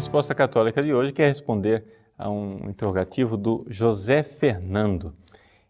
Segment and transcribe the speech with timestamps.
[0.00, 1.84] resposta católica de hoje quer responder
[2.16, 5.14] a um interrogativo do José Fernando.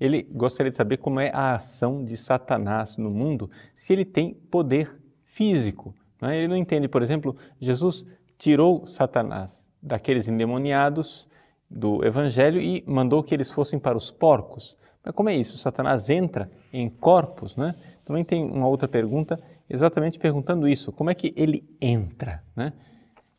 [0.00, 4.32] Ele gostaria de saber como é a ação de Satanás no mundo, se ele tem
[4.50, 5.94] poder físico.
[6.22, 6.38] Não é?
[6.38, 8.06] Ele não entende, por exemplo, Jesus
[8.38, 11.28] tirou Satanás daqueles endemoniados
[11.70, 14.74] do Evangelho e mandou que eles fossem para os porcos.
[15.04, 15.58] Mas como é isso?
[15.58, 17.74] Satanás entra em corpos, né?
[18.06, 22.72] Também tem uma outra pergunta, exatamente perguntando isso: como é que ele entra, né?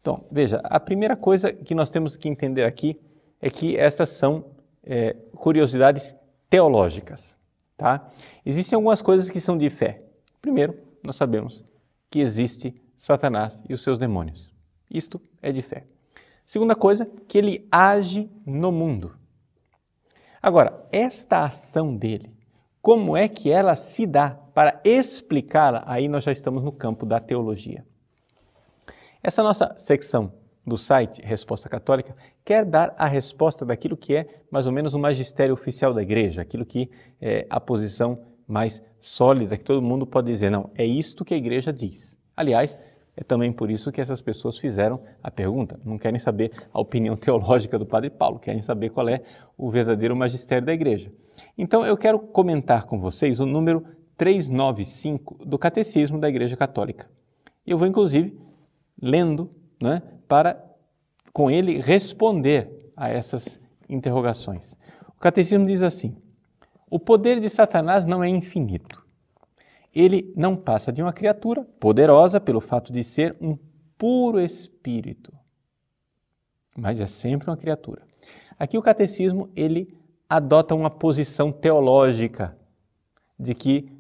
[0.06, 3.02] Então, veja, a primeira coisa que nós temos que entender aqui
[3.42, 4.46] é que essas são
[4.84, 6.14] é, curiosidades
[6.48, 7.36] teológicas,
[7.76, 8.08] tá?
[8.46, 10.04] Existem algumas coisas que são de fé.
[10.40, 11.66] Primeiro, nós sabemos
[12.12, 14.48] que existe Satanás e os seus demônios.
[14.92, 15.88] Isto é de fé.
[16.46, 19.16] Segunda coisa, que ele age no mundo.
[20.40, 22.32] Agora, esta ação dele,
[22.80, 24.38] como é que ela se dá?
[24.54, 27.84] Para explicá-la, aí nós já estamos no campo da teologia.
[29.26, 30.32] Essa nossa secção
[30.64, 35.00] do site Resposta Católica quer dar a resposta daquilo que é mais ou menos o
[35.00, 40.28] magistério oficial da igreja, aquilo que é a posição mais sólida, que todo mundo pode
[40.28, 42.16] dizer, não, é isto que a igreja diz.
[42.38, 42.78] Aliás,
[43.18, 45.80] é também por isso que essas pessoas fizeram a pergunta.
[45.84, 49.24] Não querem saber a opinião teológica do Padre Paulo, querem saber qual é
[49.58, 51.12] o verdadeiro magistério da igreja.
[51.58, 53.84] Então eu quero comentar com vocês o número
[54.18, 57.10] 395 do Catecismo da Igreja Católica.
[57.66, 58.45] Eu vou, inclusive,
[59.02, 59.52] lendo,
[59.82, 60.64] né, para
[61.34, 64.78] com ele responder a essas interrogações.
[65.10, 66.16] O catecismo diz assim:
[66.90, 69.04] o poder de Satanás não é infinito.
[69.94, 73.58] Ele não passa de uma criatura poderosa pelo fato de ser um
[73.98, 75.34] puro espírito.
[76.78, 78.04] Mas é sempre uma criatura.
[78.60, 79.98] Aqui o catecismo ele
[80.30, 82.58] adota uma posição teológica
[83.40, 83.92] de que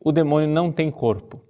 [0.00, 1.42] o demônio não tem corpo.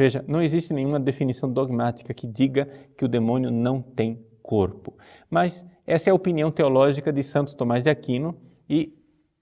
[0.00, 2.66] Veja, não existe nenhuma definição dogmática que diga
[2.96, 4.96] que o demônio não tem corpo.
[5.28, 8.34] Mas essa é a opinião teológica de Santo Tomás de Aquino
[8.66, 8.94] e,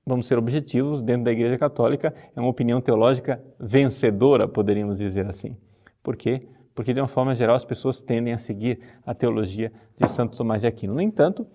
[0.04, 5.56] vamos ser objetivos, dentro da Igreja Católica, é uma opinião teológica vencedora, poderíamos dizer assim.
[6.02, 6.48] Por quê?
[6.74, 10.62] Porque, de uma forma geral, as pessoas tendem a seguir a teologia de Santo Tomás
[10.62, 10.92] de Aquino.
[10.92, 11.46] No entanto,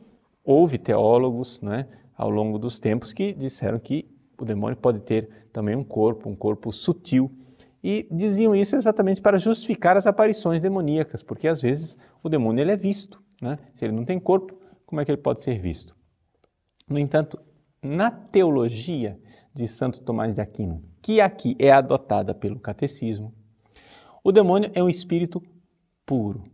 [0.46, 4.10] houve teólogos né, ao longo dos tempos que disseram que
[4.40, 7.30] o demônio pode ter também um corpo, um corpo sutil,
[7.84, 12.72] e diziam isso exatamente para justificar as aparições demoníacas, porque às vezes o demônio ele
[12.72, 13.22] é visto.
[13.42, 13.60] Né?
[13.74, 15.96] Se ele não tem corpo, como é que ele pode ser visto?
[16.88, 17.38] No entanto,
[17.82, 19.20] na teologia
[19.54, 23.34] de Santo Tomás de Aquino, que aqui é adotada pelo catecismo,
[24.24, 25.42] o demônio é um espírito
[26.06, 26.46] puro.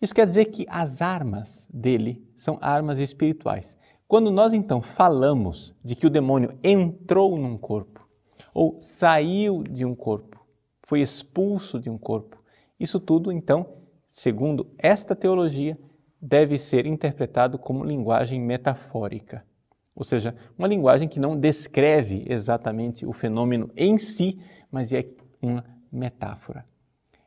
[0.00, 3.76] Isso quer dizer que as armas dele são armas espirituais.
[4.06, 8.06] Quando nós então falamos de que o demônio entrou num corpo
[8.52, 10.33] ou saiu de um corpo,
[10.86, 12.42] foi expulso de um corpo.
[12.78, 13.66] Isso tudo, então,
[14.08, 15.78] segundo esta teologia,
[16.20, 19.44] deve ser interpretado como linguagem metafórica,
[19.94, 24.40] ou seja, uma linguagem que não descreve exatamente o fenômeno em si,
[24.70, 25.06] mas é
[25.40, 26.64] uma metáfora.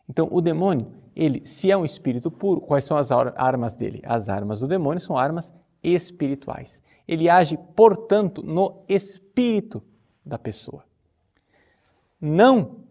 [0.10, 4.02] Então, o demônio, ele, se é um espírito puro, quais são as armas dele?
[4.04, 6.82] As armas do demônio são armas espirituais.
[7.08, 9.82] Ele age, portanto, no espírito
[10.26, 10.84] da pessoa.
[12.20, 12.87] Não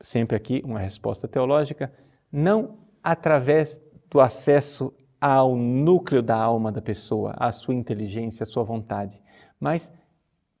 [0.00, 1.92] sempre aqui uma resposta teológica,
[2.32, 3.80] não através
[4.10, 9.20] do acesso ao núcleo da alma da pessoa, à sua inteligência, à sua vontade,
[9.58, 9.92] mas,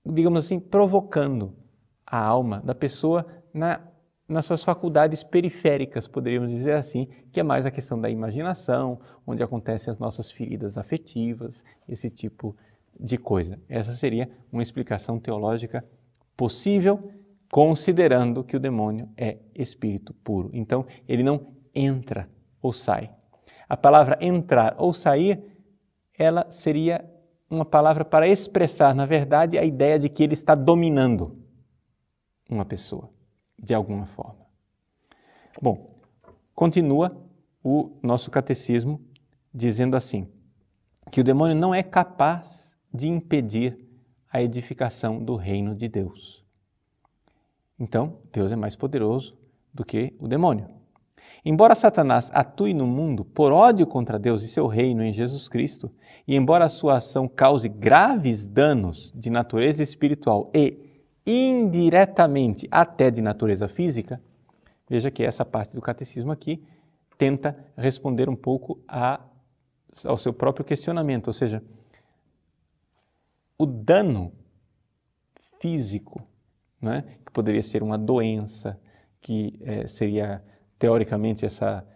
[0.04, 1.54] digamos assim, provocando
[2.06, 3.80] a alma da pessoa na,
[4.28, 9.42] nas suas faculdades periféricas, poderíamos dizer assim, que é mais a questão da imaginação, onde
[9.42, 12.54] acontecem as nossas feridas afetivas, esse tipo
[12.98, 13.58] de coisa.
[13.68, 15.84] Essa seria uma explicação teológica
[16.36, 17.10] possível
[17.50, 20.50] considerando que o demônio é espírito puro.
[20.52, 22.28] Então, ele não entra
[22.62, 23.10] ou sai.
[23.68, 25.42] A palavra entrar ou sair,
[26.16, 27.04] ela seria
[27.48, 31.36] uma palavra para expressar, na verdade, a ideia de que ele está dominando
[32.48, 33.10] uma pessoa,
[33.58, 34.46] de alguma forma.
[35.60, 35.86] Bom,
[36.54, 37.16] continua
[37.62, 39.00] o nosso catecismo
[39.52, 40.28] dizendo assim:
[41.10, 43.88] que o demônio não é capaz de impedir
[44.32, 46.39] a edificação do reino de Deus.
[47.80, 49.34] Então, Deus é mais poderoso
[49.72, 50.68] do que o demônio.
[51.42, 55.90] Embora Satanás atue no mundo por ódio contra Deus e seu reino em Jesus Cristo,
[56.28, 60.78] e embora a sua ação cause graves danos de natureza espiritual e
[61.26, 64.20] indiretamente até de natureza física,
[64.88, 66.62] veja que essa parte do catecismo aqui
[67.16, 69.20] tenta responder um pouco a,
[70.04, 71.62] ao seu próprio questionamento, ou seja,
[73.56, 74.32] o dano
[75.58, 76.26] físico
[76.80, 77.04] né?
[77.24, 78.78] que poderia ser uma doença,
[79.20, 80.42] que é, seria
[80.78, 81.86] teoricamente essa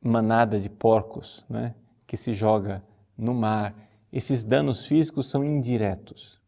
[0.00, 1.74] manada de porcos né,
[2.06, 2.82] que se joga
[3.16, 3.74] no mar,
[4.12, 6.40] esses danos físicos são indiretos.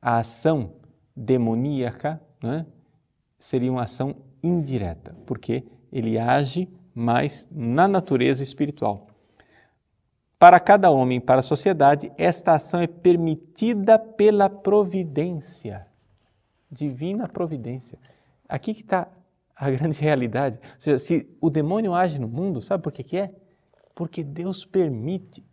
[0.00, 0.72] A ação
[1.14, 2.66] demoníaca né,
[3.38, 9.06] seria uma ação indireta, porque ele age mais na natureza espiritual.
[10.38, 15.86] Para cada homem, para a sociedade, esta ação é permitida pela providência,
[16.74, 17.98] divina providência.
[18.48, 19.08] Aqui que está
[19.54, 20.58] a grande realidade.
[20.62, 23.32] Ou seja, se o demônio age no mundo, sabe por que, que é?
[23.94, 25.44] Porque Deus permite.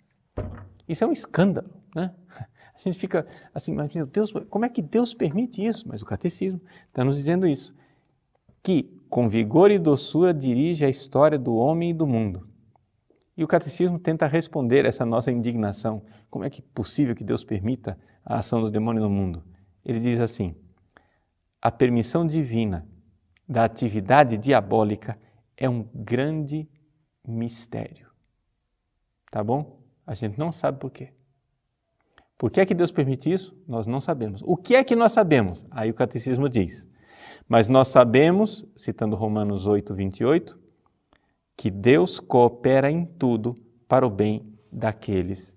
[0.87, 2.13] Isso é um escândalo, né?
[2.73, 5.87] A gente fica assim, mas meu Deus, como é que Deus permite isso?
[5.87, 7.75] Mas o catecismo está nos dizendo isso.
[8.63, 12.47] Que com vigor e doçura dirige a história do homem e do mundo.
[13.37, 16.01] E o catecismo tenta responder essa nossa indignação.
[16.29, 19.43] Como é que é possível que Deus permita a ação do demônio no mundo?
[19.85, 20.55] Ele diz assim:
[21.61, 22.87] a permissão divina
[23.47, 25.19] da atividade diabólica
[25.55, 26.67] é um grande
[27.27, 28.09] mistério.
[29.29, 29.79] Tá bom?
[30.05, 31.13] A gente não sabe por quê.
[32.37, 33.55] Por que é que Deus permite isso?
[33.67, 34.41] Nós não sabemos.
[34.43, 35.65] O que é que nós sabemos?
[35.69, 36.87] Aí o catecismo diz.
[37.47, 40.59] Mas nós sabemos, citando Romanos 8, 28,
[41.55, 43.55] que Deus coopera em tudo
[43.87, 45.55] para o bem daqueles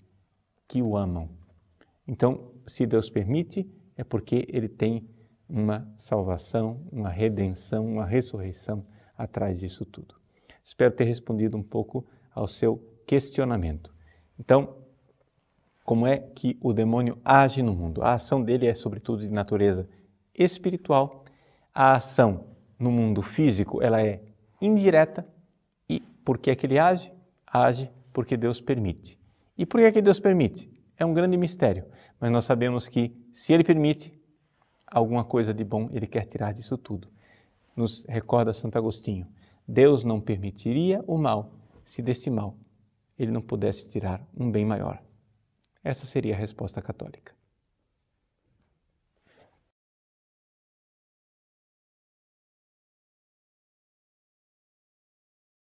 [0.69, 1.31] que o amam.
[2.06, 3.67] Então, se Deus permite,
[3.97, 5.09] é porque Ele tem
[5.49, 8.85] uma salvação, uma redenção, uma ressurreição
[9.17, 10.14] atrás disso tudo.
[10.62, 13.94] Espero ter respondido um pouco ao seu questionamento.
[14.38, 14.76] Então,
[15.85, 18.02] como é que o demônio age no mundo?
[18.02, 19.88] A ação dele é, sobretudo, de natureza
[20.35, 21.25] espiritual.
[21.73, 22.46] A ação
[22.79, 24.23] no mundo físico ela é
[24.61, 25.26] indireta.
[25.88, 27.12] E por que é que ele age?
[27.46, 29.19] Age porque Deus permite.
[29.58, 30.70] E por que é que Deus permite?
[30.96, 31.85] É um grande mistério,
[32.20, 34.17] mas nós sabemos que se ele permite,
[34.87, 37.09] alguma coisa de bom ele quer tirar disso tudo.
[37.77, 39.27] Nos recorda Santo Agostinho:
[39.67, 41.53] Deus não permitiria o mal
[41.85, 42.57] se deste mal
[43.19, 45.03] ele não pudesse tirar um bem maior.
[45.83, 47.33] Essa seria a resposta católica.